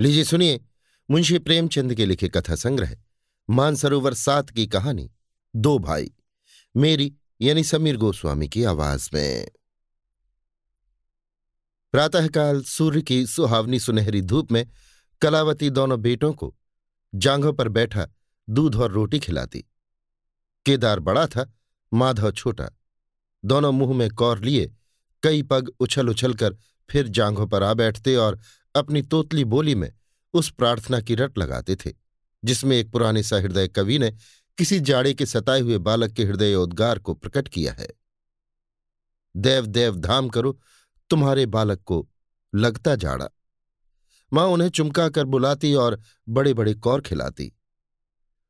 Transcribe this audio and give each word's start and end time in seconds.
लीजिए 0.00 0.24
सुनिए, 0.24 0.60
मुंशी 1.10 1.38
प्रेमचंद 1.38 1.94
के 1.94 2.06
लिखे 2.06 2.28
कथा 2.28 2.54
संग्रह, 2.54 2.96
मानसरोवर 3.50 4.14
सात 4.14 4.50
की 4.50 4.66
कहानी, 4.66 5.10
दो 5.56 5.78
भाई, 5.78 6.12
मेरी 6.76 7.16
यानी 7.40 7.64
समीर 7.64 7.96
गोस्वामी 7.96 8.48
की 8.48 8.64
आवाज़ 8.64 9.10
में। 9.14 9.50
प्रातःकाल 11.92 12.62
सूर्य 12.62 13.02
की 13.02 13.26
सुहावनी 13.26 13.80
सुनहरी 13.80 14.22
धूप 14.22 14.52
में 14.52 14.66
कलावती 15.22 15.70
दोनों 15.70 16.00
बेटों 16.00 16.32
को 16.32 16.56
जांघों 17.14 17.52
पर 17.52 17.68
बैठा 17.68 18.08
दूध 18.50 18.76
और 18.76 18.92
रोटी 18.92 19.18
खिलाती। 19.18 19.64
केदार 20.66 21.00
बड़ा 21.00 21.26
था, 21.26 21.52
माधव 21.94 22.32
छोटा। 22.32 22.70
दोनों 23.44 23.72
मुँह 23.72 23.94
में 23.94 24.10
कौर 24.10 24.38
लिए, 24.44 24.74
कई 25.22 25.42
पग 25.42 25.72
उछल 25.80 26.08
उछल 26.08 26.34
कर 26.34 26.56
फिर 26.90 27.08
जांघों 27.08 27.46
पर 27.46 27.62
आ 27.62 27.74
बैठते 27.74 28.16
और 28.16 28.40
अपनी 28.78 29.02
तोतली 29.02 29.44
बोली 29.44 29.74
में 29.74 29.92
उस 30.34 30.50
प्रार्थना 30.50 31.00
की 31.00 31.14
रट 31.14 31.38
लगाते 31.38 31.76
थे, 31.76 31.90
जिसमें 32.44 32.76
एक 32.76 32.92
पुराने 32.92 33.22
सहृदय 33.22 33.68
कवि 33.68 33.98
ने 33.98 34.10
किसी 34.58 34.80
जाड़े 34.80 35.14
के 35.14 35.26
सताए 35.26 35.60
हुए 35.60 35.78
बालक 35.78 36.12
के 36.12 36.24
हृदय 36.24 36.54
उद्गार 36.54 36.98
को 36.98 37.14
प्रकट 37.14 37.48
किया 37.48 37.72
है। 37.72 37.88
देव 39.36 39.66
देव, 39.66 39.96
धाम 39.96 40.28
करो, 40.28 40.60
तुम्हारे 41.10 41.46
बालक 41.46 41.82
को 41.82 42.08
लगता 42.54 42.94
जाड़ा। 42.94 43.28
माँ 44.32 44.46
उन्हें 44.46 44.68
चुमका 44.68 45.08
कर 45.08 45.24
बुलाती 45.24 45.74
और 45.74 46.00
बड़े 46.28 46.54
बड़े 46.54 46.74
कौर 46.74 47.00
खिलाती। 47.00 47.52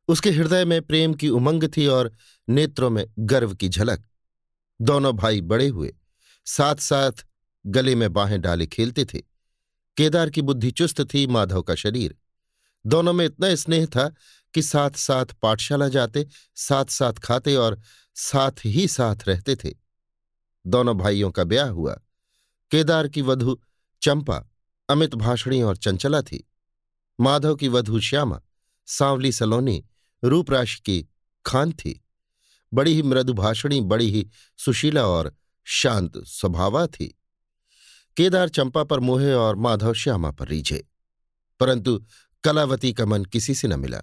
उसके 0.09 0.30
हृदय 0.30 0.65
में 0.65 0.82
प्रेम 0.82 1.15
की 1.15 1.29
उमंग 1.29 1.65
थी 1.76 1.87
और 1.87 2.12
नेत्रों 2.48 2.90
में 2.90 3.06
गर्व 3.18 3.54
की 3.54 3.68
झलक। 3.68 4.04
दोनों 4.80 5.16
भाई 5.16 5.40
बड़े 5.40 5.68
हुए 5.68 5.96
साथ 6.46 6.76
साथ 6.76 7.12
गले 7.66 7.95
में 7.95 8.12
बाहें 8.12 8.40
डाले 8.40 8.66
खेलते 8.66 9.04
थे। 9.04 9.27
केदार 9.98 10.30
की 10.30 10.43
बुद्धि 10.43 10.70
चुस्त 10.70 11.15
थी, 11.15 11.27
माधव 11.27 11.62
का 11.62 11.75
शरीर। 11.75 12.16
दोनों 12.87 13.13
में 13.13 13.27
इतना 13.27 13.54
स्नेह 13.54 13.87
था 13.87 14.15
कि 14.55 14.63
साथ 14.63 14.90
साथ 14.90 15.27
पाठशाला 15.27 15.88
जाते 15.88 16.27
साथ 16.55 16.85
साथ 16.85 17.13
खाते 17.13 17.57
और 17.57 17.80
साथ 18.15 18.52
ही 18.65 18.88
साथ 18.88 19.16
रहते 19.29 19.57
थे। 19.57 19.74
दोनों 20.66 20.99
भाइयों 20.99 21.30
का 21.30 21.45
ब्याह 21.45 21.68
हुआ। 21.68 22.01
केदार 22.71 23.09
की 23.09 23.23
वधु 23.23 23.60
चंपा, 24.02 24.51
अमित 24.88 25.15
भाषणी 25.15 25.63
और 25.63 25.77
चंचला 25.77 26.23
थी। 26.23 26.51
माधव 27.21 27.57
की 27.57 27.68
वधु 27.68 28.01
श्यामा, 28.01 28.40
सांवली 28.87 29.33
सलोनी, 29.33 29.85
रूपराशि 30.24 30.80
की 30.85 31.09
खान 31.46 31.73
थी। 31.73 32.05
बड़ी 32.74 32.95
ही 32.95 33.02
मृदुभाषणी 33.02 33.80
बड़ी 33.80 34.10
ही 34.10 34.30
सुशीला 34.57 35.07
और 35.07 35.37
शांत 35.65 36.18
स्वभावा 36.18 36.87
थी। 36.87 37.18
केदार 38.19 38.49
चंपा 38.49 38.85
पर 38.85 39.01
मोहे 39.01 39.33
और 39.33 39.57
माधव 39.57 39.95
श्यामा 39.95 40.30
पर 40.30 40.49
रीझे। 40.49 40.88
परंतु 41.61 42.05
कलावती 42.45 42.93
का 42.93 43.07
मन 43.07 43.24
किसी 43.24 43.55
से 43.55 43.69
न 43.69 43.80
मिला। 43.80 44.02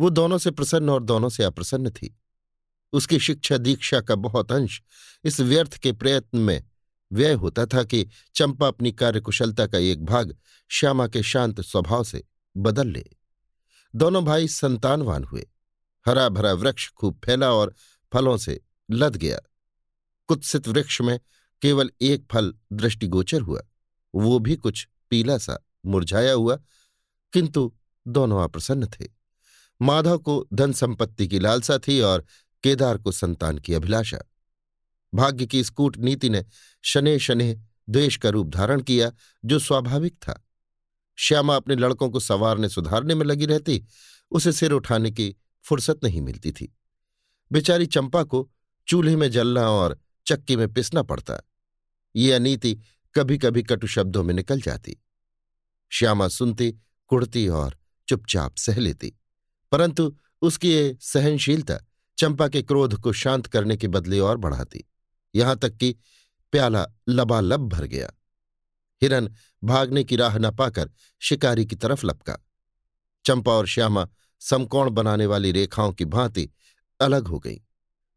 वो 0.00 0.10
दोनों 0.10 0.38
से 0.38 0.50
प्रसन्न 0.50 0.90
और 0.90 1.02
दोनों 1.02 1.28
से 1.28 1.44
अप्रसन्न 1.44 1.90
थी। 1.90 2.20
उसकी 2.92 3.18
शिक्षा 3.18 3.56
दीक्षा 3.56 4.00
का 4.00 4.14
बहुत 4.14 4.52
अंश 4.52 4.82
इस 5.24 5.40
व्यर्थ 5.40 5.74
के 5.74 5.92
प्रयत्न 5.92 6.38
में 6.38 6.64
व्यय 7.12 7.32
होता 7.32 7.66
था 7.66 7.84
कि 7.84 8.08
चंपा 8.34 8.66
अपनी 8.66 8.92
कार्यकुशलता 8.92 9.66
का 9.66 9.78
एक 9.78 10.04
भाग 10.04 10.36
श्यामा 10.68 11.08
के 11.08 11.22
शांत 11.22 11.60
स्वभाव 11.60 12.04
से 12.04 12.24
बदल 12.56 12.86
ले। 12.86 13.04
दोनों 13.96 14.24
भाई 14.24 14.48
संतानवान 14.48 15.24
हुए। 15.24 15.50
हरा 16.06 16.28
भरा 16.28 16.52
वृक्ष 16.52 16.90
खूब 16.90 17.20
फैला 17.24 17.50
और 17.50 17.74
फलों 18.12 18.36
से 18.36 18.60
लद 18.90 19.16
गया। 19.16 19.38
कुत्सित 20.26 20.68
वृक्ष 20.68 21.00
में 21.00 21.20
केवल 21.62 21.90
एक 22.00 22.26
फल 22.32 22.54
दृष्टिगोचर 22.72 23.40
हुआ, 23.40 23.60
वो 24.14 24.38
भी 24.38 24.56
कुछ 24.56 24.88
पीला 25.10 25.38
सा, 25.38 25.66
मुरझाया 25.86 26.32
हुआ, 26.32 26.56
किंतु 27.32 27.74
दोनों 28.08 28.44
अप्रसन्न 28.44 28.86
थे। 28.86 29.06
माधव 29.82 30.18
को 30.18 30.48
धन 30.54 30.72
संपत्ति 30.72 31.28
की 31.28 31.38
लालसा 31.38 31.78
थी 31.78 32.00
और 32.00 32.24
केदार 32.62 32.98
को 32.98 33.12
संतान 33.12 33.58
की 33.58 33.74
अभिलाषा। 33.74 34.18
भाग्य 35.14 35.46
की 35.46 35.60
इस 35.60 35.70
कूटनीति 35.70 36.30
ने 36.30 36.44
शने 36.82 37.18
शने 37.18 37.60
द्वेष 37.90 38.16
का 38.16 38.28
रूप 38.28 38.48
धारण 38.48 38.82
किया, 38.82 39.12
जो 39.44 39.58
स्वाभाविक 39.58 40.14
था। 40.14 40.46
श्यामा 41.16 41.56
अपने 41.56 41.74
लड़कों 41.74 42.10
को 42.10 42.20
सवारने 42.20 42.68
सुधारने 42.68 43.14
में 43.14 43.26
लगी 43.26 43.46
रहती, 43.46 43.84
उसे 44.30 44.52
सिर 44.52 44.72
उठाने 44.72 45.10
की 45.10 45.36
फुर्सत 45.64 46.00
नहीं 46.04 46.20
मिलती 46.20 46.52
थी। 46.52 46.76
बेचारी 47.52 47.86
चंपा 47.86 48.22
को 48.22 48.50
चूल्हे 48.88 49.16
में 49.16 49.30
जलना 49.30 49.70
और 49.70 49.98
चक्की 50.26 50.56
में 50.56 50.72
पिसना 50.72 51.02
पड़ता। 51.02 51.47
ये 52.18 52.32
अनीति 52.32 52.78
कभी 53.14 53.38
कभी 53.38 53.62
कटु 53.62 53.86
शब्दों 53.86 54.22
में 54.22 54.34
निकल 54.34 54.60
जाती। 54.60 54.96
श्यामा 55.90 56.28
सुनती 56.28 56.72
कुड़ती 57.06 57.48
और 57.48 57.78
चुपचाप 58.08 58.56
सह 58.56 58.78
लेती। 58.78 59.14
परंतु 59.72 60.16
उसकी 60.42 60.72
ये 60.72 60.98
सहनशीलता 61.00 61.78
चंपा 62.18 62.48
के 62.48 62.62
क्रोध 62.62 63.00
को 63.00 63.12
शांत 63.12 63.46
करने 63.46 63.76
के 63.76 63.88
बदले 63.88 64.18
और 64.18 64.36
बढ़ाती। 64.36 64.84
यहाँ 65.34 65.56
तक 65.56 65.76
कि 65.76 65.96
प्याला 66.52 66.86
लबालब 67.08 67.68
भर 67.68 67.84
गया। 67.84 68.10
हिरन 69.02 69.34
भागने 69.64 70.04
की 70.04 70.16
राह 70.16 70.38
न 70.38 70.56
पाकर 70.56 70.90
शिकारी 71.20 71.66
की 71.66 71.76
तरफ़ 71.76 72.06
लपका। 72.06 72.46
चंपा 73.24 73.52
और 73.52 73.66
श्यामा 73.66 74.08
समकोण 74.40 74.90
बनाने 74.90 75.26
वाली 75.26 75.52
रेखाओं 75.52 75.92
की 75.92 76.04
भांति 76.04 76.50
अलग 77.00 77.26
हो 77.26 77.38
गई। 77.38 77.60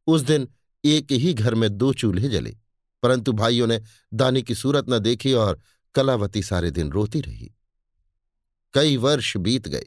उस 0.07 0.21
दिन 0.21 0.47
एक 0.85 1.11
ही 1.11 1.33
घर 1.33 1.55
में 1.55 1.77
दो 1.77 1.93
चूल्हे 1.93 2.29
जले। 2.29 2.57
परंतु 3.03 3.31
भाइयों 3.31 3.67
ने 3.67 3.81
दानी 4.13 4.41
की 4.41 4.55
सूरत 4.55 4.85
न 4.89 4.99
देखी 4.99 5.33
और 5.33 5.59
कलावती 5.95 6.43
सारे 6.43 6.71
दिन 6.71 6.91
रोती 6.91 7.21
रही। 7.21 7.51
कई 8.73 8.97
वर्ष 8.97 9.35
बीत 9.37 9.67
गए। 9.67 9.85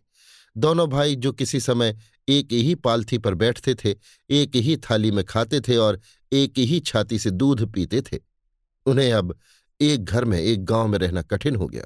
दोनों 0.57 0.89
भाई 0.89 1.17
जो 1.17 1.33
किसी 1.33 1.61
समय 1.61 1.97
एक 2.29 2.53
ही 2.53 2.75
पालथी 2.75 3.19
पर 3.19 3.35
बैठते 3.35 3.75
थे, 3.75 3.95
एक 4.31 4.57
ही 4.57 4.77
थाली 4.77 5.11
में 5.11 5.25
खाते 5.25 5.61
थे 5.61 5.77
और 5.77 6.01
एक 6.33 6.59
ही 6.59 6.81
छाती 6.81 7.19
से 7.19 7.31
दूध 7.31 7.73
पीते 7.73 8.03
थे, 8.03 8.19
उन्हें 8.87 9.13
अब 9.13 9.39
एक 9.81 10.05
घर 10.05 10.25
में, 10.25 10.39
एक 10.41 10.65
गाँव 10.65 10.89
में 10.89 10.99
रहना 10.99 11.23
कठिन 11.23 11.57
हो 11.57 11.67
गया। 11.67 11.85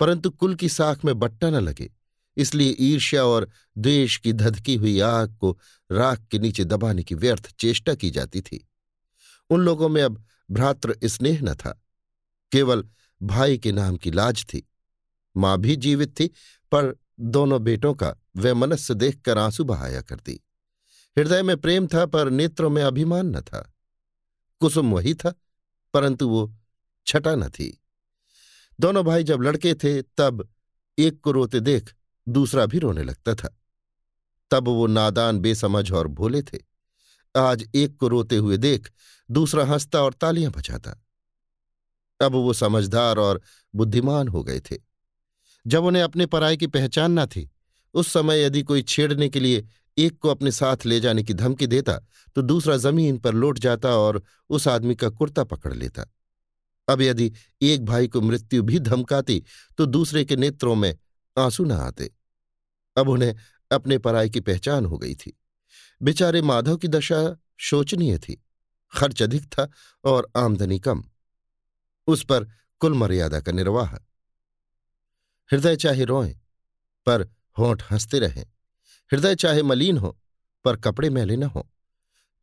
परंतु 0.00 0.30
कुल 0.30 0.54
की 0.54 0.68
साख 0.68 1.04
में 1.04 1.18
बट्टा 1.18 1.50
न 1.50 1.54
लगे, 1.54 1.90
इसलिए 2.36 2.76
ईर्ष्या 2.80 3.24
और 3.24 3.48
द्वेष 3.78 4.16
की 4.16 4.32
धधकी 4.32 4.74
हुई 4.74 5.00
आग 5.00 5.34
को 5.36 5.58
राख 5.92 6.24
के 6.30 6.38
नीचे 6.38 6.64
दबाने 6.64 7.02
की 7.02 7.14
व्यर्थ 7.14 7.50
चेष्टा 7.58 7.94
की 7.94 8.10
जाती 8.10 8.40
थी। 8.40 8.68
उन 9.50 9.60
लोगों 9.60 9.88
में 9.88 10.02
अब 10.02 10.24
भ्रातृ 10.50 10.94
स्नेह 11.04 11.42
न 11.42 11.54
था, 11.54 11.82
केवल 12.52 12.88
भाई 13.22 13.58
के 13.58 13.72
नाम 13.72 13.96
की 13.96 14.10
लाज 14.10 14.44
थी। 14.44 14.70
माँ 15.36 15.58
भी 15.58 15.76
जीवित 15.76 16.20
थी, 16.20 16.26
पर 16.72 16.96
दोनों 17.20 17.62
बेटों 17.62 17.94
का 17.94 18.16
वह 18.36 18.54
मनस्य 18.54 18.94
देखकर 18.94 19.38
आँसू 19.38 19.64
बहाया 19.64 20.00
करती। 20.00 20.40
हृदय 21.18 21.42
में 21.42 21.56
प्रेम 21.56 21.86
था, 21.86 22.06
पर 22.06 22.30
नेत्रों 22.30 22.70
में 22.70 22.82
अभिमान 22.82 23.26
न 23.26 23.40
था। 23.40 23.74
कुसुम 24.60 24.94
वही 24.94 25.14
था, 25.14 25.34
परंतु 25.94 26.28
वो 26.28 26.56
छटा 27.06 27.34
न 27.34 27.48
थी। 27.48 27.84
दोनों 28.80 29.04
भाई 29.04 29.24
जब 29.24 29.42
लड़के 29.42 29.74
थे, 29.74 30.02
तब 30.02 30.48
एक 30.98 31.20
को 31.20 31.32
रोते 31.32 31.60
देख 31.60 31.94
दूसरा 32.28 32.66
भी 32.66 32.78
रोने 32.78 33.02
लगता 33.02 33.34
था। 33.34 33.56
तब 34.50 34.68
वो 34.68 34.86
नादान, 34.86 35.38
बेसमझ 35.38 35.92
और 35.92 36.08
भोले 36.08 36.42
थे। 36.42 36.69
आज 37.36 37.68
एक 37.74 37.96
को 37.96 38.08
रोते 38.08 38.36
हुए 38.36 38.56
देख 38.56 38.90
दूसरा 39.30 39.64
हंसता 39.64 40.02
और 40.02 40.14
तालियाँ 40.14 40.52
बजाता। 40.52 40.90
अब 42.22 42.32
वो 42.32 42.52
समझदार 42.52 43.18
और 43.18 43.40
बुद्धिमान 43.74 44.28
हो 44.28 44.42
गए 44.44 44.60
थे। 44.60 44.78
जब 45.66 45.84
उन्हें 45.84 46.02
अपने 46.02 46.26
पराये 46.26 46.56
की 46.56 46.66
पहचान 46.66 47.18
न 47.18 47.26
थी, 47.26 47.50
उस 47.94 48.12
समय 48.12 48.42
यदि 48.42 48.62
कोई 48.62 48.82
छेड़ने 48.82 49.28
के 49.28 49.40
लिए 49.40 49.66
एक 49.98 50.18
को 50.18 50.28
अपने 50.28 50.52
साथ 50.52 50.76
ले 50.86 51.00
जाने 51.00 51.22
की 51.22 51.34
धमकी 51.34 51.66
देता 51.66 51.98
तो 52.34 52.42
दूसरा 52.42 52.76
ज़मीन 52.76 53.18
पर 53.18 53.34
लौट 53.34 53.58
जाता 53.58 53.88
और 53.88 54.22
उस 54.50 54.68
आदमी 54.68 54.94
का 54.94 55.08
कुर्ता 55.08 55.44
पकड़ 55.44 55.74
लेता। 55.74 56.04
अब 56.88 57.00
यदि 57.00 57.32
एक 57.62 57.84
भाई 57.84 58.08
को 58.08 58.20
मृत्यु 58.20 58.62
भी 58.62 58.78
धमकाती 58.78 59.42
तो 59.78 59.86
दूसरे 59.86 60.24
के 60.24 60.36
नेत्रों 60.36 60.74
में 60.74 60.96
आँसू 61.38 61.64
न 61.64 61.72
आते। 61.72 62.10
अब 62.96 63.08
उन्हें 63.08 63.34
अपने 63.72 63.98
पराये 63.98 64.28
की 64.28 64.40
पहचान 64.40 64.84
हो 64.84 64.98
गई 64.98 65.14
थी। 65.14 65.39
बेचारे 66.02 66.42
माधव 66.42 66.76
की 66.76 66.88
दशा 66.88 67.36
शोचनीय 67.56 68.18
थी। 68.18 68.44
खर्च 68.96 69.22
अधिक 69.22 69.44
था 69.44 69.70
और 70.04 70.30
आमदनी 70.36 70.78
कम। 70.78 71.04
उस 72.06 72.24
पर 72.24 72.44
कुल 72.78 72.94
मर्यादा 72.94 73.40
का 73.40 73.52
निर्वाह। 73.52 73.94
हृदय 75.52 75.76
चाहे 75.76 76.04
रोए, 76.04 76.38
पर 77.06 77.22
होंठ 77.58 77.92
हँसते 77.92 78.18
रहें। 78.18 78.46
हृदय 79.12 79.34
चाहे 79.34 79.62
मलिन 79.62 79.98
हो, 79.98 80.20
पर 80.64 80.76
कपड़े 80.76 81.10
मैले 81.10 81.36
न 81.36 81.42
हो। 81.42 81.70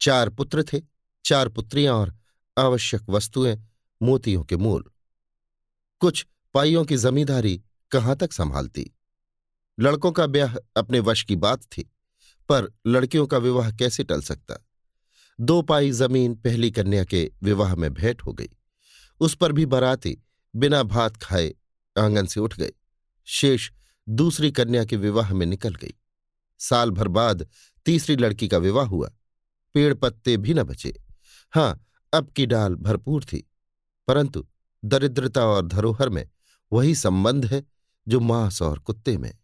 चार 0.01 0.29
पुत्र 0.29 0.63
थे, 0.63 0.81
चार 1.25 1.49
पुत्रियाँ 1.49 1.95
और 1.95 2.15
आवश्यक 2.57 3.09
वस्तुएँ, 3.09 3.65
मोतियों 4.01 4.43
के 4.43 4.57
मूल। 4.57 4.83
कुछ 5.99 6.27
पाइयों 6.53 6.85
की 6.85 6.97
जमींदारी 6.97 7.63
कहाँ 7.91 8.15
तक 8.15 8.33
संभालती? 8.33 8.91
लड़कों 9.79 10.11
का 10.11 10.27
ब्याह 10.27 10.55
अपने 10.77 10.99
वश 10.99 11.23
की 11.23 11.35
बात 11.35 11.63
थी। 11.63 11.93
पर 12.49 12.71
लड़कियों 12.87 13.27
का 13.27 13.37
विवाह 13.37 13.71
कैसे 13.71 14.03
टल 14.03 14.21
सकता? 14.21 14.65
दो 15.39 15.61
पाई 15.61 15.91
ज़मीन 15.91 16.35
पहली 16.35 16.71
कन्या 16.71 17.03
के 17.03 17.31
विवाह 17.43 17.75
में 17.75 17.93
भेंट 17.93 18.21
हो 18.21 18.33
गई। 18.33 18.49
उस 19.19 19.35
पर 19.35 19.51
भी 19.51 19.65
बराती 19.65 20.17
बिना 20.55 20.83
भात 20.83 21.17
खाए 21.17 21.53
आँगन 21.97 22.25
से 22.25 22.39
उठ 22.39 22.57
गए 22.57 22.71
शेष 23.25 23.71
दूसरी 24.09 24.51
कन्या 24.51 24.85
के 24.85 24.95
विवाह 24.95 25.33
में 25.33 25.45
निकल 25.45 25.75
गई। 25.75 25.93
साल 26.59 26.91
भर 26.91 27.07
बाद 27.07 27.47
तीसरी 27.85 28.15
लड़की 28.15 28.47
का 28.47 28.57
विवाह 28.57 28.85
हुआ। 28.85 29.11
पेड़ 29.73 29.93
पत्ते 29.93 30.37
भी 30.37 30.53
न 30.53 30.63
बचे। 30.63 31.01
हाँ, 31.51 31.85
अब 32.13 32.31
की 32.31 32.45
डाल 32.45 32.75
भरपूर 32.75 33.23
थी। 33.23 33.51
परंतु 34.07 34.47
दरिद्रता 34.85 35.45
और 35.45 35.67
धरोहर 35.67 36.09
में 36.09 36.29
वही 36.73 36.95
संबंध 36.95 37.45
है 37.45 37.65
जो 38.07 38.19
मांस 38.19 38.61
और 38.61 38.79
कुत्ते 38.79 39.17
में। 39.17 39.37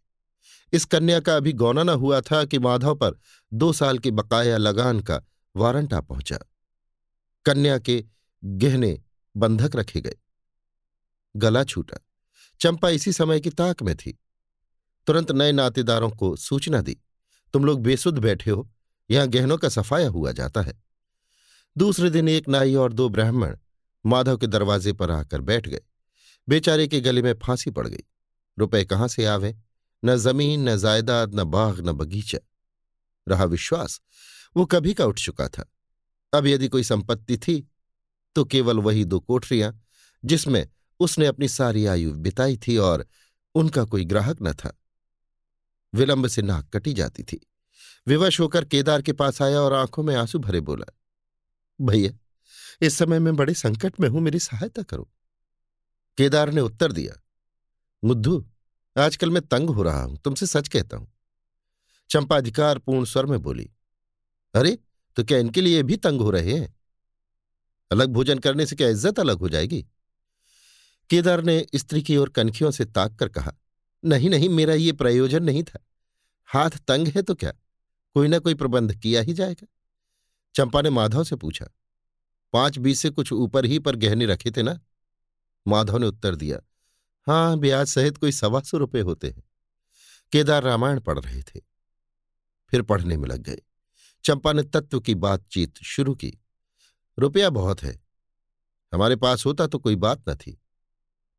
इस 0.74 0.84
कन्या 0.84 1.20
का 1.20 1.36
अभी 1.36 1.52
गौना 1.52 1.82
न 1.82 1.88
हुआ 1.88 2.20
था 2.20 2.44
कि 2.44 2.58
माधव 2.58 2.94
पर 2.94 3.18
दो 3.52 3.72
साल 3.72 3.98
की 3.98 4.10
बकाया 4.10 4.56
लगान 4.56 5.00
का 5.00 5.22
वारंट 5.56 5.94
आ 5.94 6.00
पहुँचा। 6.00 6.38
कन्या 7.44 7.78
के 7.78 8.04
गहने 8.44 9.00
बंधक 9.36 9.76
रखे 9.76 10.00
गए। 10.00 10.16
गला 11.36 11.64
छूटा। 11.64 11.98
चंपा 12.60 12.88
इसी 12.88 13.12
समय 13.12 13.40
की 13.40 13.50
ताक 13.50 13.82
में 13.82 13.96
थी। 13.96 14.18
तुरंत 15.06 15.32
नए 15.32 15.52
नातेदारों 15.52 16.10
को 16.10 16.36
सूचना 16.36 16.80
दी, 16.80 16.96
तुम 17.52 17.64
लोग 17.64 17.82
बेसुध 17.82 18.18
बैठे 18.18 18.50
हो, 18.50 18.70
यहाँ 19.10 19.28
गहनों 19.28 19.58
का 19.58 19.68
सफाया 19.68 20.08
हुआ 20.08 20.32
जाता 20.32 20.62
है। 20.62 20.82
दूसरे 21.78 22.10
दिन 22.10 22.28
एक 22.28 22.48
नाई 22.48 22.74
और 22.74 22.92
दो 22.92 23.08
ब्राह्मण 23.08 23.56
माधव 24.06 24.36
के 24.36 24.46
दरवाजे 24.46 24.92
पर 24.92 25.10
आकर 25.10 25.40
बैठ 25.40 25.68
गए। 25.68 25.80
बेचारे 26.48 26.88
के 26.88 27.00
गले 27.00 27.22
में 27.22 27.34
फांसी 27.38 27.70
पड़ 27.70 27.88
गई। 27.88 28.02
रुपए 28.58 28.84
कहाँ 28.84 29.08
से 29.08 29.24
आवे? 29.24 29.56
न 30.04 30.16
ज़मीन, 30.16 30.68
न 30.68 30.76
जायदाद, 30.76 31.34
न 31.34 31.44
बाग, 31.44 31.80
न 31.80 31.92
बगीचा। 31.92 32.38
रहा 33.28 33.44
विश्वास, 33.44 34.00
वो 34.56 34.64
कभी 34.66 34.94
का 34.94 35.06
उठ 35.06 35.18
चुका 35.18 35.48
था। 35.48 35.64
अब 36.32 36.46
यदि 36.46 36.68
कोई 36.68 36.82
संपत्ति 36.82 37.36
थी 37.38 37.60
तो 38.36 38.44
केवल 38.44 38.78
वही 38.78 39.04
दो 39.04 39.20
कोठरियाँ, 39.20 39.80
जिसमें 40.24 40.66
उसने 41.00 41.26
अपनी 41.26 41.48
सारी 41.48 41.86
आयु 41.86 42.12
बिताई 42.12 42.56
थी 42.56 42.76
और 42.76 43.06
उनका 43.54 43.84
कोई 43.84 44.04
ग्राहक 44.04 44.38
न 44.42 44.52
था। 44.52 44.72
विलंब 45.94 46.26
से 46.26 46.42
नाक 46.42 46.68
कटी 46.68 46.92
जाती 46.92 47.22
थी। 47.22 47.40
विवश 48.06 48.40
होकर 48.40 48.64
केदार 48.64 49.02
के 49.02 49.12
पास 49.12 49.40
आया 49.42 49.60
और 49.60 49.72
आँखों 49.72 50.02
में 50.02 50.14
आँसू 50.16 50.38
भरे 50.38 50.60
बोला, 50.60 50.86
भैया, 51.80 52.12
इस 52.82 52.98
समय 52.98 53.18
मैं 53.18 53.36
बड़े 53.36 53.54
संकट 53.54 54.00
में 54.00 54.08
हूँ, 54.08 54.20
मेरी 54.20 54.38
सहायता 54.38 54.82
करो। 54.82 55.08
केदार 56.18 56.50
ने 56.50 56.60
उत्तर 56.60 56.92
दिया 56.92 57.20
मुद्धू 58.04 58.44
आजकल 58.96 59.30
मैं 59.30 59.42
तंग 59.42 59.70
हो 59.70 59.82
रहा 59.82 60.02
हूँ, 60.02 60.16
तुमसे 60.18 60.46
सच 60.46 60.68
कहता 60.68 60.96
हूँ। 60.96 61.12
चंपा 62.10 62.36
अधिकारपूर्ण 62.36 63.04
स्वर 63.04 63.26
में 63.26 63.40
बोली, 63.42 63.70
अरे 64.54 64.78
तो 65.16 65.24
क्या 65.24 65.38
इनके 65.38 65.60
लिए 65.60 65.82
भी 65.82 65.96
तंग 65.96 66.20
हो 66.20 66.30
रहे 66.30 66.52
हैं? 66.52 66.74
अलग 67.90 68.08
भोजन 68.08 68.38
करने 68.38 68.66
से 68.66 68.76
क्या 68.76 68.88
इज़्ज़त 68.88 69.18
अलग 69.20 69.38
हो 69.38 69.48
जाएगी? 69.48 69.84
केदार 71.10 71.42
ने 71.42 71.64
स्त्री 71.74 72.02
की 72.02 72.16
ओर 72.16 72.28
कनखियों 72.28 72.70
से 72.70 72.84
ताक 72.84 73.16
कर 73.16 73.28
कहा, 73.28 73.52
नहीं 74.02 74.30
नहीं, 74.30 74.48
मेरा 74.48 74.74
ये 74.74 74.92
प्रयोजन 74.94 75.44
नहीं 75.44 75.62
था। 75.62 75.84
हाथ 76.48 76.70
तंग 76.88 77.08
है 77.08 77.22
तो 77.22 77.34
क्या? 77.34 77.52
कोई 78.16 78.28
ना 78.28 78.38
कोई 78.38 78.54
प्रबंध 78.54 78.94
किया 78.94 79.20
ही 79.22 79.32
जाएगा। 79.34 79.66
चंपा 80.54 80.82
ने 80.82 80.90
माधव 80.90 81.24
से 81.24 81.36
पूछा, 81.36 81.66
पाँच 82.54 82.78
बीस 82.78 83.00
से 83.00 83.10
कुछ 83.10 83.32
ऊपर 83.32 83.64
ही 83.64 83.78
पर 83.78 83.96
गहने 83.96 84.26
रखे 84.26 84.50
थे 84.50 84.62
ना? 84.62 84.78
माधव 85.66 85.98
ने 85.98 86.06
उत्तर 86.06 86.34
दिया 86.36 86.58
हाँ 87.26 87.58
ब्याज 87.58 87.86
सहित 87.86 88.18
कोई 88.18 88.32
सवा 88.32 88.60
सौ 88.60 88.78
रुपये 88.78 89.02
होते 89.02 89.30
हैं। 89.30 89.42
केदार 90.32 90.62
रामायण 90.62 91.00
पढ़ 91.00 91.18
रहे 91.18 91.42
थे। 91.42 91.60
फिर 92.70 92.82
पढ़ने 92.82 93.16
में 93.16 93.28
लग 93.28 93.40
गए। 93.40 93.60
चंपा 94.24 94.52
ने 94.52 94.62
तत्व 94.62 95.00
की 95.00 95.14
बातचीत 95.14 95.78
शुरू 95.82 96.14
की। 96.14 96.38
रुपया 97.18 97.50
बहुत 97.50 97.82
है। 97.82 98.02
हमारे 98.94 99.16
पास 99.16 99.46
होता 99.46 99.66
तो 99.66 99.78
कोई 99.78 99.96
बात 99.96 100.28
न 100.28 100.34
थी। 100.34 100.62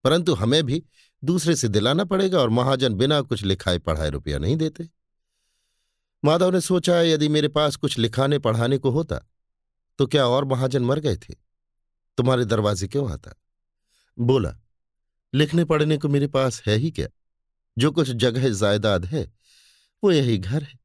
परंतु 0.03 0.33
हमें 0.33 0.63
भी 0.63 0.83
दूसरे 1.23 1.55
से 1.55 1.67
दिलाना 1.67 2.03
पड़ेगा 2.03 2.39
और 2.39 2.49
महाजन 2.49 2.93
बिना 2.93 3.21
कुछ 3.21 3.43
लिखाए 3.43 3.79
पढ़ाए 3.79 4.09
रुपया 4.09 4.37
नहीं 4.37 4.57
देते। 4.57 4.89
माधव 6.25 6.51
ने 6.51 6.61
सोचा, 6.61 7.01
यदि 7.01 7.29
मेरे 7.29 7.47
पास 7.47 7.75
कुछ 7.75 7.97
लिखाने 7.97 8.39
पढ़ाने 8.39 8.77
को 8.77 8.89
होता 8.89 9.21
तो 9.97 10.07
क्या 10.07 10.27
और 10.27 10.45
महाजन 10.45 10.83
मर 10.83 10.99
गए 10.99 11.15
थे? 11.17 11.33
तुम्हारे 12.17 12.45
दरवाजे 12.45 12.87
क्यों 12.87 13.11
आता? 13.11 13.31
बोला 14.19 14.57
लिखने 15.35 15.65
पढ़ने 15.65 15.97
को 15.97 16.07
मेरे 16.07 16.27
पास 16.27 16.61
है 16.67 16.75
ही 16.75 16.91
क्या? 16.91 17.07
जो 17.77 17.91
कुछ 17.91 18.09
जगह 18.09 18.49
जायदाद 18.49 19.05
है, 19.05 19.31
वो 20.03 20.11
यही 20.11 20.37
घर 20.37 20.63
है। 20.63 20.79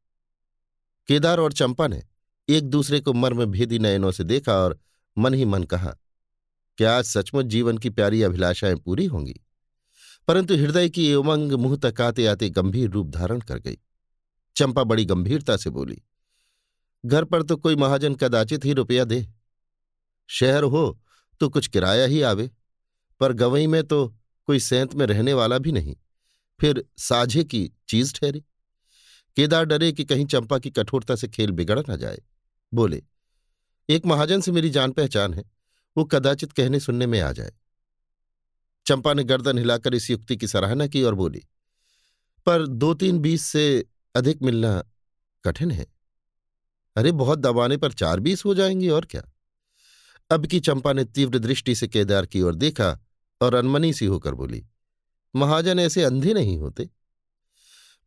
केदार 1.08 1.40
और 1.40 1.52
चंपा 1.52 1.86
ने 1.86 2.02
एक 2.48 2.64
दूसरे 2.64 3.00
को 3.00 3.12
मर्म 3.12 3.44
भेदी 3.44 3.78
नयनों 3.78 4.10
से 4.10 4.24
देखा 4.24 4.54
और 4.54 4.78
मन 5.16 5.34
ही 5.34 5.44
मन 5.44 5.64
कहा, 5.64 5.94
क्या 6.78 6.96
आज 6.98 7.04
सचमुच 7.04 7.46
जीवन 7.46 7.78
की 7.78 7.90
प्यारी 7.90 8.22
अभिलाषाएँ 8.22 8.76
पूरी 8.76 9.06
होंगी? 9.06 9.40
परंतु 10.28 10.54
हृदय 10.54 10.88
की 10.88 11.14
उमंग 11.14 11.52
मुँह 11.52 11.76
तक 11.84 12.00
आते 12.00 12.26
आते 12.26 12.48
गंभीर 12.50 12.90
रूप 12.90 13.08
धारण 13.08 13.40
कर 13.40 13.58
गई। 13.58 13.78
चंपा 14.56 14.84
बड़ी 14.84 15.04
गंभीरता 15.04 15.56
से 15.56 15.70
बोली, 15.70 16.02
घर 17.06 17.24
पर 17.24 17.42
तो 17.42 17.56
कोई 17.56 17.76
महाजन 17.76 18.14
कदाचित 18.14 18.64
ही 18.64 18.72
रुपया 18.72 19.04
दे। 19.04 19.26
शहर 20.28 20.62
हो 20.62 21.00
तो 21.40 21.48
कुछ 21.48 21.66
किराया 21.66 22.06
ही 22.06 22.22
आवे, 22.22 22.50
पर 23.20 23.32
गवई 23.32 23.66
में 23.66 23.82
तो 23.84 24.16
कोई 24.46 24.60
सेंत 24.60 24.94
में 24.94 25.06
रहने 25.06 25.32
वाला 25.32 25.58
भी 25.58 25.72
नहीं। 25.72 25.96
फिर 26.60 26.84
साझे 26.96 27.44
की 27.44 27.72
चीज़ 27.88 28.14
ठहरी। 28.14 28.40
केदार 29.36 29.64
डरे 29.64 29.92
कि 29.92 30.04
कहीं 30.04 30.26
चंपा 30.26 30.58
की 30.58 30.70
कठोरता 30.70 31.16
से 31.16 31.28
खेल 31.28 31.50
बिगड़ 31.50 31.82
न 31.90 31.96
जाए। 31.96 32.18
बोले, 32.74 33.02
एक 33.90 34.06
महाजन 34.06 34.40
से 34.40 34.52
मेरी 34.52 34.70
जान 34.70 34.92
पहचान 34.92 35.34
है। 35.34 35.50
वो 35.96 36.04
कदाचित 36.04 36.52
कहने 36.52 36.80
सुनने 36.80 37.06
में 37.06 37.20
आ 37.20 37.32
जाए। 37.32 37.52
चंपा 38.86 39.14
ने 39.14 39.24
गर्दन 39.24 39.58
हिलाकर 39.58 39.94
इस 39.94 40.10
युक्ति 40.10 40.36
की 40.36 40.46
सराहना 40.46 40.86
की 40.86 41.02
और 41.02 41.14
बोली, 41.14 41.42
पर 42.46 42.66
दो 42.66 42.94
तीन 42.94 43.18
बीस 43.18 43.42
से 43.42 43.84
अधिक 44.14 44.42
मिलना 44.42 44.84
कठिन 45.44 45.70
है। 45.70 45.86
अरे, 46.96 47.12
बहुत 47.12 47.38
दबाने 47.38 47.76
पर 47.76 47.92
चार 47.92 48.20
बीस 48.20 48.44
हो 48.44 48.54
जाएँगे 48.54 48.88
और 48.88 49.04
क्या? 49.04 49.22
अब 50.30 50.46
की 50.46 50.60
चंपा 50.60 50.92
ने 50.92 51.04
तीव्र 51.04 51.38
दृष्टि 51.38 51.74
से 51.74 51.88
केदार 51.88 52.26
की 52.26 52.42
ओर 52.42 52.54
देखा 52.54 53.00
और 53.40 53.54
अनमनी 53.54 53.92
सी 53.92 54.06
होकर 54.06 54.34
बोली, 54.34 54.66
महाजन 55.34 55.78
ऐसे 55.78 56.02
अंधे 56.04 56.34
नहीं 56.34 56.58
होते। 56.58 56.88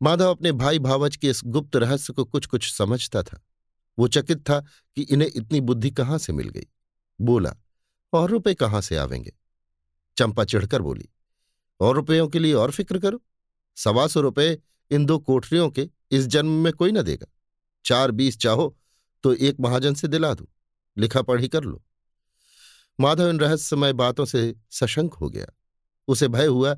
माधव 0.02 0.30
अपने 0.30 0.52
भाई 0.52 0.78
भावच 0.78 1.16
के 1.16 1.28
इस 1.28 1.40
गुप्त 1.44 1.76
रहस्य 1.76 2.12
को 2.12 2.24
कुछ 2.24 2.46
कुछ 2.46 2.72
समझता 2.72 3.22
था। 3.22 3.40
वो 3.98 4.08
चकित 4.08 4.38
था 4.40 4.60
कि 4.96 5.02
इन्हें 5.02 5.30
इतनी 5.36 5.60
बुद्धि 5.60 5.90
कहाँ 5.90 6.18
से 6.18 6.32
मिल 6.32 6.48
गई। 6.48 6.66
बोला, 7.20 7.54
और 8.12 8.30
रुपए 8.30 8.54
कहाँ 8.54 8.80
से 8.80 8.96
आवेंगे? 8.96 9.32
चंपा 10.16 10.44
चिढ़कर 10.44 10.82
बोली, 10.82 11.08
और 11.80 11.94
रुपयों 11.96 12.28
के 12.28 12.38
लिए 12.38 12.52
और 12.52 12.70
फ़िक्र 12.70 12.98
करो। 12.98 13.22
सवा 13.76 14.06
सौ 14.06 14.20
रुपये 14.20 14.58
इन 14.90 15.04
दो 15.06 15.18
कोठरियों 15.18 15.68
के 15.70 15.88
इस 16.10 16.26
जन्म 16.26 16.62
में 16.64 16.72
कोई 16.72 16.92
न 16.92 17.02
देगा। 17.02 17.26
चार 17.84 18.10
बीस 18.10 18.38
चाहो 18.38 18.76
तो 19.24 19.32
एक 19.34 19.56
महाजन 19.60 19.94
से 19.94 20.08
दिला 20.08 20.32
दू। 20.34 20.48
लिखा 20.96 21.22
पढ़ी 21.22 21.48
कर 21.48 21.64
लो। 21.64 21.82
माधव 23.00 23.28
इन 23.28 23.40
रहस्यमय 23.40 23.92
बातों 23.92 24.24
से 24.24 24.54
सशंक 24.70 25.14
हो 25.14 25.30
गया। 25.30 25.46
उसे 26.08 26.28
भय 26.28 26.46
हुआ 26.46 26.74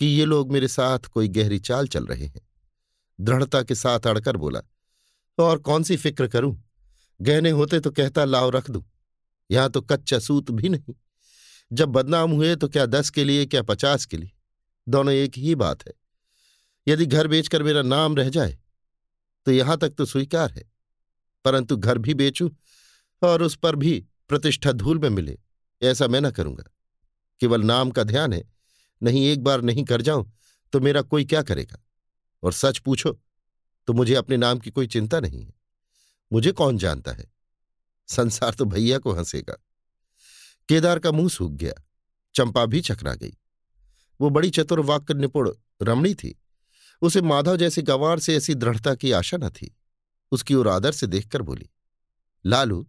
कि 0.00 0.06
ये 0.06 0.24
लोग 0.24 0.52
मेरे 0.52 0.68
साथ 0.68 0.98
कोई 0.98 1.28
गहरी 1.28 1.58
चाल 1.58 1.88
चल 1.88 2.06
रहे 2.06 2.26
हैं। 2.26 2.40
दृढ़ता 3.18 3.62
के 3.62 3.74
साथ 3.74 4.06
अड़कर 4.06 4.36
बोला, 4.36 4.60
और 5.38 5.58
कौन 5.58 5.82
सी 5.82 5.96
फ़िक्र 5.96 6.28
करूँ? 6.28 6.56
गहने 7.20 7.50
होते 7.50 7.80
तो 7.80 7.90
कहता 7.90 8.24
लाव 8.24 8.50
रख 8.50 8.70
दूँ। 8.70 8.84
यहाँ 9.50 9.70
तो 9.70 9.80
कच्चा 9.80 10.18
सूत 10.18 10.50
भी 10.50 10.68
नहीं। 10.68 10.94
जब 11.72 11.88
बदनाम 11.88 12.30
हुए 12.30 12.54
तो 12.56 12.68
क्या 12.68 12.86
दस 12.86 13.10
के 13.10 13.24
लिए, 13.24 13.46
क्या 13.46 13.62
पचास 13.62 14.04
के 14.06 14.16
लिए? 14.16 14.30
दोनों 14.86 15.14
एक 15.14 15.38
ही 15.38 15.54
बात 15.54 15.86
है। 15.86 15.92
यदि 16.88 17.06
घर 17.06 17.26
बेचकर 17.26 17.62
मेरा 17.62 17.82
नाम 17.82 18.16
रह 18.16 18.28
जाए 18.28 18.58
तो 19.46 19.52
यहाँ 19.52 19.76
तक 19.78 19.90
तो 19.90 20.04
स्वीकार 20.04 20.50
है। 20.50 20.64
परंतु 21.44 21.76
घर 21.76 21.98
भी 21.98 22.14
बेचूं 22.14 22.48
और 23.22 23.42
उस 23.42 23.56
पर 23.56 23.76
भी 23.76 23.92
प्रतिष्ठा 24.28 24.72
धूल 24.72 24.98
में 24.98 25.08
मिले। 25.10 25.38
ऐसा 25.82 26.06
मैं 26.08 26.20
न 26.20 26.30
करूँगा। 26.30 26.64
केवल 27.40 27.62
नाम 27.62 27.90
का 27.90 28.02
ध्यान 28.02 28.32
है, 28.32 28.42
नहीं 29.00 29.26
एक 29.26 29.42
बार 29.44 29.62
नहीं 29.62 29.84
कर 29.84 30.02
जाऊँ 30.02 30.32
तो 30.72 30.80
मेरा 30.80 31.02
कोई 31.02 31.24
क्या 31.24 31.42
करेगा? 31.42 31.78
और 32.42 32.52
सच 32.52 32.78
पूछो 32.78 33.18
तो 33.88 33.92
मुझे 33.92 34.14
अपने 34.14 34.36
नाम 34.36 34.58
की 34.58 34.70
कोई 34.70 34.86
चिंता 34.86 35.20
नहीं 35.20 35.44
है। 35.44 35.52
मुझे 36.30 36.52
कौन 36.52 36.78
जानता 36.78 37.12
है? 37.12 37.30
संसार 38.08 38.54
तो 38.54 38.64
भैया 38.64 38.98
को 38.98 39.12
हंसेगा। 39.12 39.54
केदार 40.68 40.98
का 40.98 41.12
मुँह 41.12 41.28
सूख 41.28 41.52
गया, 41.52 41.72
चंपा 42.34 42.64
भी 42.66 42.80
चकरा 42.80 43.14
गई। 43.14 43.32
वो 44.20 44.30
बड़ी 44.30 44.50
चतुर 44.50 44.80
वाक्य 44.80 45.14
निपुण 45.14 45.50
रमणी 45.82 46.14
थी। 46.14 46.38
उसे 47.02 47.22
माधव 47.22 47.56
जैसे 47.56 47.82
गंवार 47.82 48.18
से 48.18 48.36
ऐसी 48.36 48.54
दृढ़ता 48.54 48.94
की 48.94 49.12
आशा 49.12 49.36
न 49.36 49.48
थी। 49.50 49.74
उसकी 50.32 50.54
ओर 50.54 50.68
आदर 50.68 50.92
से 50.92 51.06
देखकर 51.06 51.42
बोली, 51.42 51.68
लालू 52.44 52.86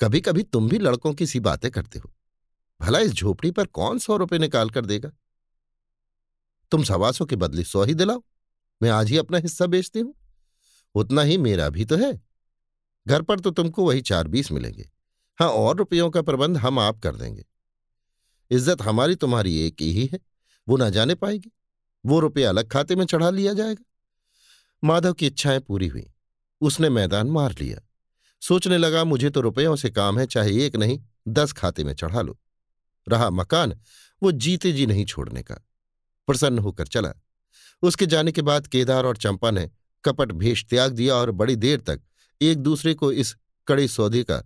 कभी 0.00 0.20
कभी 0.20 0.42
तुम 0.42 0.68
भी 0.68 0.78
लड़कों 0.78 1.12
की 1.14 1.26
सी 1.26 1.40
बातें 1.40 1.70
करते 1.70 1.98
हो। 1.98 2.12
भला 2.80 2.98
इस 2.98 3.12
झोपड़ी 3.12 3.50
पर 3.50 3.66
कौन 3.66 3.98
सौ 3.98 4.16
रुपए 4.16 4.38
निकाल 4.38 4.70
कर 4.70 4.86
देगा? 4.86 5.10
तुम 6.70 6.84
सवा 6.84 7.12
सौ 7.12 7.24
के 7.24 7.36
बदले 7.36 7.64
सौ 7.64 7.84
ही 7.84 7.94
दिलाओ। 7.94 8.22
मैं 8.82 8.90
आज 8.90 9.10
ही 9.10 9.16
अपना 9.16 9.38
हिस्सा 9.38 9.66
बेचती 9.66 10.00
हूँ। 10.00 10.14
उतना 10.94 11.22
ही 11.22 11.38
मेरा 11.38 11.68
भी 11.68 11.84
तो 11.84 11.96
है। 11.96 12.20
घर 13.08 13.22
पर 13.22 13.40
तो 13.40 13.50
तुमको 13.50 13.84
वही 13.84 14.00
चार 14.00 14.28
बीस 14.28 14.52
मिलेंगे। 14.52 14.90
हाँ 15.38 15.48
और 15.48 15.76
रुपयों 15.76 16.10
का 16.10 16.22
प्रबंध 16.22 16.56
हम 16.56 16.78
आप 16.78 17.00
कर 17.00 17.16
देंगे। 17.16 17.44
इज़्ज़त 18.50 18.82
हमारी 18.82 19.14
तुम्हारी 19.14 19.66
एक 19.66 19.76
ही 19.80 20.06
है। 20.06 20.20
वो 20.68 20.76
ना 20.76 20.90
जाने 20.90 21.14
पाएगी। 21.14 21.52
वो 22.06 22.20
रुपये 22.20 22.44
अलग 22.44 22.68
खाते 22.68 22.96
में 22.96 23.06
चढ़ा 23.06 23.30
लिया 23.30 23.52
जाएगा। 23.52 23.84
माधव 24.84 25.12
की 25.12 25.26
इच्छाएँ 25.26 25.60
पूरी 25.60 25.86
हुई। 25.86 26.12
उसने 26.60 26.88
मैदान 26.88 27.26
मार 27.26 27.54
लिया। 27.60 27.80
सोचने 28.40 28.78
लगा, 28.78 29.04
मुझे 29.04 29.30
तो 29.30 29.40
रुपयों 29.40 29.76
से 29.76 29.90
काम 29.90 30.18
है, 30.18 30.26
चाहे 30.26 30.66
एक 30.66 30.76
नहीं, 30.76 31.00
दस 31.28 31.52
खाते 31.52 31.84
में 31.84 31.94
चढ़ा 31.94 32.22
लो। 32.22 32.38
रहा 33.08 33.30
मकान, 33.30 33.80
वो 34.22 34.32
जीते 34.32 34.72
जी 34.72 34.86
नहीं 34.86 35.04
छोड़ने 35.04 35.42
का। 35.42 35.54
प्रसन्न 36.26 36.58
होकर 36.58 36.86
चला। 36.86 37.12
उसके 37.82 38.06
जाने 38.06 38.32
के 38.32 38.42
बाद 38.42 38.66
केदार 38.66 39.04
और 39.04 39.16
चंपा 39.16 39.50
ने 39.50 39.70
कपट 40.04 40.32
भेष 40.32 40.64
त्याग 40.64 40.92
दिया 40.92 41.14
और 41.14 41.30
बड़ी 41.30 41.56
देर 41.56 41.80
तक 41.80 42.00
एक 42.40 42.58
दूसरे 42.58 42.94
को 42.94 43.12
इस 43.12 43.36
कड़े 43.68 43.88
सौदे 43.88 44.22
का 44.24 44.42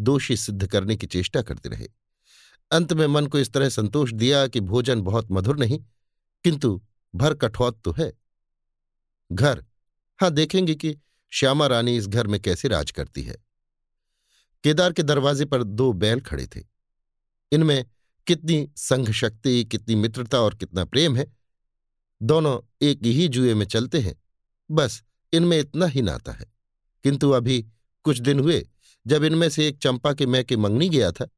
दोषी 0.00 0.36
सिद्ध 0.36 0.66
करने 0.66 0.96
की 0.96 1.06
चेष्टा 1.06 1.42
करते 1.42 1.68
रहे। 1.68 1.88
अंत 2.70 2.92
में 2.92 3.06
मन 3.06 3.26
को 3.26 3.38
इस 3.38 3.52
तरह 3.52 3.68
संतोष 3.68 4.12
दिया 4.12 4.46
कि 4.46 4.60
भोजन 4.60 5.00
बहुत 5.00 5.28
मधुर 5.30 5.58
नहीं, 5.58 5.80
किंतु 6.44 6.82
भर 7.14 7.34
कठौत 7.34 7.80
तो 7.84 7.92
है। 7.92 8.12
घर। 9.32 9.64
हाँ 10.20 10.30
देखेंगे 10.30 10.74
कि 10.74 10.96
श्यामा 11.30 11.66
रानी 11.66 11.96
इस 11.96 12.06
घर 12.06 12.26
में 12.26 12.40
कैसे 12.40 12.68
राज 12.68 12.90
करती 12.90 13.22
है। 13.22 13.36
केदार 14.64 14.92
के 14.92 15.02
दरवाजे 15.02 15.44
पर 15.44 15.62
दो 15.62 15.92
बैल 15.92 16.20
खड़े 16.20 16.46
थे। 16.46 16.60
इनमें 17.52 17.84
कितनी 18.26 18.70
संघ 18.76 19.10
शक्ति, 19.10 19.64
कितनी 19.64 19.94
मित्रता 19.94 20.40
और 20.40 20.54
कितना 20.54 20.84
प्रेम 20.84 21.16
है। 21.16 21.32
दोनों 22.22 22.74
एक 22.82 23.02
ही 23.02 23.28
जुए 23.28 23.54
में 23.54 23.66
चलते 23.66 24.00
हैं। 24.00 24.22
बस 24.70 25.02
इनमें 25.32 25.58
इतना 25.58 25.86
ही 25.86 26.02
नाता 26.02 26.32
है। 26.32 26.46
किंतु 27.02 27.30
अभी 27.30 27.66
कुछ 28.02 28.18
दिन 28.18 28.40
हुए, 28.40 28.68
जब 29.06 29.24
इनमें 29.24 29.48
से 29.48 29.68
एक 29.68 29.78
चंपा 29.78 30.12
के 30.12 30.26
मैं 30.26 30.44
के 30.44 30.56
मंगनी 30.56 30.88
गया 30.88 31.12
था 31.12 31.28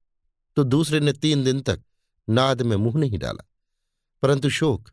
तो 0.57 0.65
दूसरे 0.65 1.01
ने 1.01 1.13
तीन 1.13 1.45
दिन 1.45 1.61
तक 1.61 1.83
नाद 2.29 2.63
में 2.63 2.77
मुँह 2.77 2.99
नहीं 2.99 3.19
डाला। 3.19 3.45
परंतु 4.23 4.51
शोक, 4.51 4.91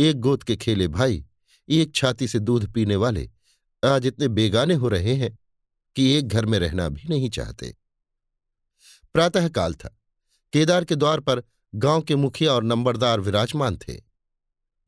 एक 0.00 0.16
गोद 0.16 0.42
के 0.42 0.56
खेले 0.56 0.88
भाई, 0.88 1.26
एक 1.68 1.94
छाती 1.94 2.28
से 2.28 2.38
दूध 2.38 2.72
पीने 2.72 2.96
वाले, 2.96 3.30
आज 3.84 4.06
इतने 4.06 4.28
बेगाने 4.28 4.74
हो 4.74 4.88
रहे 4.88 5.14
हैं 5.14 5.38
कि 5.96 6.12
एक 6.12 6.28
घर 6.28 6.46
में 6.46 6.58
रहना 6.58 6.88
भी 6.88 7.08
नहीं 7.08 7.30
चाहते। 7.30 7.76
प्रातःकाल 9.12 9.74
था। 9.74 9.93
केदार 10.54 10.84
के 10.84 10.96
द्वार 10.96 11.20
पर 11.20 11.42
गाँव 11.74 12.02
के 12.02 12.16
मुखिया 12.16 12.52
और 12.52 12.64
नंबरदार 12.64 13.20
विराजमान 13.20 13.76
थे। 13.76 13.94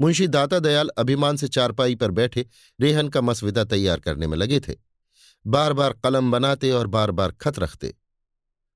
मुंशी 0.00 0.26
दाता 0.26 0.58
दयाल 0.58 0.88
अभिमान 0.98 1.36
से 1.36 1.48
चारपाई 1.48 1.94
पर 1.94 2.10
बैठे 2.10 2.46
रेहन 2.80 3.08
का 3.08 3.20
मसविदा 3.20 3.64
तैयार 3.64 4.00
करने 4.00 4.26
में 4.26 4.36
लगे 4.38 4.60
थे। 4.60 4.74
बार 5.46 5.72
बार 5.72 5.92
कलम 5.92 6.30
बनाते 6.30 6.70
और 6.70 6.86
बार 6.86 7.10
बार 7.10 7.32
खत 7.32 7.58
रखते, 7.58 7.94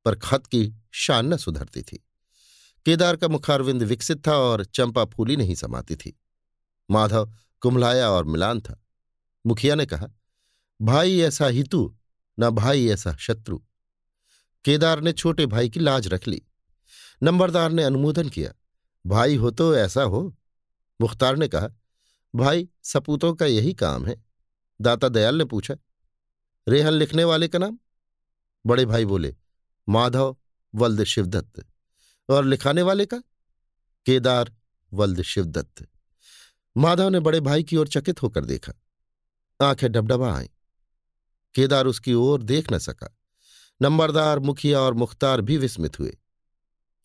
पर 0.04 0.14
खत 0.14 0.46
की 0.46 0.74
शान 0.92 1.32
न 1.34 1.36
सुधरती 1.36 1.82
थी। 1.82 2.04
केदार 2.86 3.16
का 3.16 3.28
मुखारविंद 3.28 3.82
विकसित 3.82 4.26
था 4.28 4.36
और 4.36 4.64
चंपा 4.64 5.04
फूली 5.04 5.36
नहीं 5.36 5.54
समाती 5.54 5.96
थी। 5.96 6.20
माधव 6.90 7.32
कुम्हलाया 7.60 8.10
और 8.10 8.24
मिलान 8.24 8.60
था। 8.60 8.84
मुखिया 9.46 9.74
ने 9.74 9.86
कहा, 9.86 10.08
भाई 10.82 11.20
ऐसा 11.20 11.46
हितु 11.46 11.96
न 12.40 12.50
भाई 12.50 12.88
ऐसा 12.88 13.16
शत्रु। 13.16 13.58
केदार 14.64 15.00
ने 15.00 15.12
छोटे 15.12 15.46
भाई 15.46 15.68
की 15.68 15.80
लाज 15.80 16.08
रख 16.08 16.28
ली। 16.28 16.42
नंबरदार 17.22 17.70
ने 17.70 17.84
अनुमोदन 17.84 18.28
किया, 18.28 18.52
भाई 19.06 19.36
हो 19.36 19.50
तो 19.50 19.74
ऐसा 19.76 20.02
हो। 20.02 20.36
मुख्तार 21.00 21.36
ने 21.36 21.48
कहा, 21.48 21.68
भाई, 22.34 22.68
सपूतों 22.82 23.34
का 23.34 23.46
यही 23.46 23.74
काम 23.74 24.06
है। 24.06 24.24
दाता 24.80 25.08
दयाल 25.08 25.36
ने 25.36 25.44
पूछा, 25.44 25.76
रेहन 26.68 26.92
लिखने 26.92 27.24
वाले 27.24 27.48
का 27.48 27.58
नाम? 27.58 27.78
बड़े 28.66 28.86
भाई 28.86 29.04
बोले, 29.04 29.36
माधव 29.88 30.36
वल्द 30.74 31.04
शिवदत्त 31.04 31.66
और 32.30 32.44
लिखाने 32.44 32.82
वाले 32.82 33.06
का? 33.06 33.18
केदार 34.06 34.54
वल्द 34.92 35.22
शिवदत्त 35.22 35.88
माधव 36.76 37.08
ने 37.08 37.20
बड़े 37.20 37.40
भाई 37.40 37.62
की 37.62 37.76
ओर 37.76 37.88
चकित 37.88 38.22
होकर 38.22 38.44
देखा। 38.44 38.72
आँखें 39.60 39.92
डबडबा 39.92 40.36
आई। 40.36 40.48
केदार 41.54 41.86
उसकी 41.86 42.14
ओर 42.14 42.42
देख 42.42 42.72
न 42.72 42.78
सका। 42.78 43.16
नंबरदार, 43.82 44.38
मुखिया 44.38 44.80
और 44.80 44.94
मुख्तार 44.94 45.40
भी 45.40 45.56
विस्मित 45.56 45.98
हुए। 45.98 46.16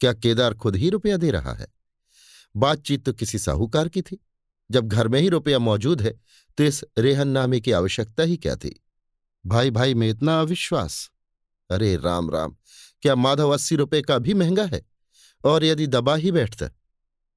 क्या 0.02 0.14
केदार 0.14 0.54
खुद 0.54 0.76
ही 0.76 0.90
रुपया 0.90 1.18
दे 1.18 1.32
रहा 1.32 1.54
है? 1.54 1.68
बातचीत 2.56 3.06
तो 3.06 3.14
किसी 3.14 3.40
साहूकार 3.40 3.90
की 3.90 4.02
थी। 4.02 4.18
जब 4.70 4.88
घर 4.88 5.08
में 5.08 5.20
ही 5.22 5.30
रुपया 5.30 5.60
मौजूद 5.60 6.02
है 6.02 6.14
तो 6.58 6.64
इस 6.64 6.84
रेहन 6.98 7.28
नामे 7.28 7.60
की 7.60 7.72
आवश्यकता 7.72 8.24
ही 8.24 8.38
क्या 8.38 8.56
थी? 8.56 8.84
भाई 9.46 9.72
भाई 9.72 9.94
में 9.94 10.10
इतना 10.10 10.40
अविश्वास। 10.42 11.10
अरे 11.70 11.96
राम 11.98 12.30
राम, 12.30 12.56
क्या 13.02 13.16
माधव 13.16 13.50
अस्सी 13.50 13.76
रुपये 13.76 14.02
का 14.02 14.18
भी 14.18 14.34
महँगा 14.34 14.66
है? 14.66 14.82
और 15.44 15.64
यदि 15.64 15.88
दबा 15.88 16.16
ही 16.16 16.32
बैठता 16.32 16.70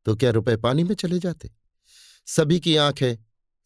तो 0.06 0.14
क्या 0.16 0.30
रुपए 0.30 0.56
पानी 0.56 0.84
में 0.84 0.94
चले 0.94 1.18
जाते? 1.18 1.50
सभी 2.26 2.60
की 2.60 2.76
आँखें 2.76 3.16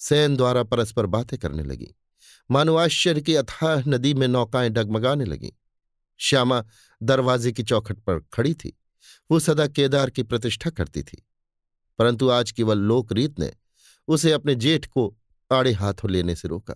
सैन 0.00 0.36
द्वारा 0.36 0.62
परस्पर 0.62 1.06
बातें 1.06 1.38
करने 1.38 1.62
लगी। 1.62 1.94
मानो 2.50 2.76
आश्चर्य 2.76 3.20
की 3.20 3.34
अथाह 3.34 3.88
नदी 3.88 4.14
में 4.14 4.26
नौकाएँ 4.28 4.70
डगमगाने 4.70 5.24
लगीं। 5.24 5.50
श्यामा 6.20 6.64
दरवाजे 7.02 7.52
की 7.52 7.62
चौखट 7.62 7.98
पर 7.98 8.20
खड़ी 8.32 8.54
थी। 8.54 8.78
वो 9.32 9.38
सदा 9.40 9.66
केदार 9.66 10.10
की 10.10 10.22
प्रतिष्ठा 10.22 10.70
करती 10.70 11.02
थी, 11.02 11.16
परंतु 11.98 12.28
आज 12.30 12.50
केवल 12.50 12.78
लोकरीत 12.78 13.38
ने 13.38 13.50
उसे 14.08 14.32
अपने 14.32 14.54
जेठ 14.54 14.86
को 14.86 15.04
आड़े 15.50 15.72
हाथों 15.72 16.10
लेने 16.10 16.34
से 16.36 16.48
रोका। 16.48 16.74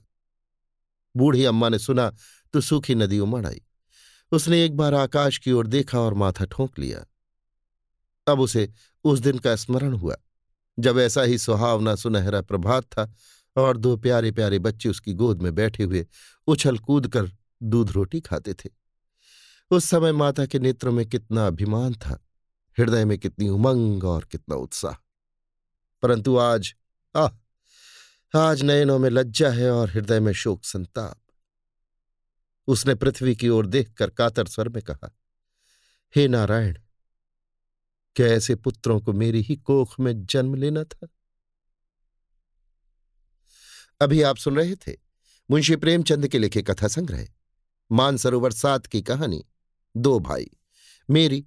बूढ़ी 1.15 1.45
अम्मा 1.45 1.69
ने 1.69 1.79
सुना 1.79 2.11
तो 2.55 2.61
सूखी 2.61 2.95
नदी 2.95 3.19
उमड़ 3.19 3.47
आई 3.47 3.61
उसने 4.33 4.65
एक 4.65 4.77
बार 4.77 4.95
आकाश 4.95 5.39
की 5.39 5.53
ओर 5.53 5.67
देखा 5.67 6.01
और 6.01 6.15
माथा 6.15 6.45
ठोंक 6.45 6.79
लिया। 6.79 7.05
अब 8.27 8.41
उसे 8.41 8.69
उस 9.05 9.19
दिन 9.19 9.39
का 9.39 9.57
स्मरण 9.57 9.93
हुआ, 9.93 10.17
जब 10.79 10.99
ऐसा 10.99 11.23
ही 11.23 11.39
सुहावना 11.39 11.95
सुनहरा 11.97 12.43
प्रभात 12.43 12.85
था 12.85 13.13
और 13.57 13.77
दो 13.77 13.97
प्यारे 13.97 14.31
प्यारे 14.33 14.59
बच्चे 14.59 14.89
उसकी 14.89 15.15
गोद 15.15 15.43
में 15.43 15.55
बैठे 15.55 15.85
हुए 15.85 16.07
उछल 16.49 16.79
कूद 16.79 17.09
कर 17.09 17.31
दूध 17.63 17.91
रोटी 17.91 18.21
खाते 18.21 18.55
थे। 18.55 18.71
उस 19.71 19.85
समय 19.85 20.13
माता 20.13 20.47
के 20.47 20.59
नेत्रों 20.59 20.93
में 20.93 21.07
कितना 21.07 21.47
अभिमान 21.47 21.95
था। 21.95 22.23
हृदय 22.79 23.05
में 23.05 23.19
कितनी 23.19 23.49
उमंग 23.49 24.05
और 24.05 24.25
कितना 24.25 24.57
उत्साह। 24.57 24.95
परंतु 26.03 26.37
आज, 26.37 26.75
आह, 27.17 27.29
आज 28.39 28.63
नयनों 28.63 28.99
में 28.99 29.11
लज्जा 29.11 29.51
है 29.51 29.71
और 29.71 29.91
हृदय 29.91 30.21
में 30.21 30.33
शोक 30.33 30.65
संताप। 30.65 31.23
उसने 32.67 32.95
पृथ्वी 32.95 33.37
की 33.37 33.49
ओर 33.49 33.67
देखकर 33.67 34.11
कातर 34.11 34.47
स्वर 34.47 34.69
में 34.69 34.83
कहा, 34.83 35.17
हे 36.17 36.29
नारायण, 36.29 36.79
क्या 38.17 38.27
ऐसे 38.27 38.55
पुत्रों 38.55 39.01
को 39.01 39.13
मेरी 39.13 39.41
ही 39.41 39.57
कोख 39.57 40.01
में 40.01 40.27
जन्म 40.27 40.55
लेना 40.55 40.85
था? 40.85 41.09
अभी 44.01 44.23
आप 44.23 44.37
सुन 44.37 44.57
रहे 44.57 44.77
थे 44.77 44.97
मुंशी 45.51 45.77
प्रेमचंद 45.77 46.29
के 46.29 46.39
लिखे 46.39 46.63
कथा 46.63 46.89
संग्रह 46.89 47.27
मानसरोवर 47.93 48.53
सात 48.53 48.87
की 48.87 49.03
कहानी, 49.03 49.45
दो 49.97 50.21
भाई, 50.21 50.51
मेरी 51.11 51.47